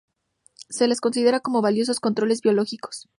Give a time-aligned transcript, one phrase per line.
[0.71, 3.07] Se las considera como valiosos controles biológicos.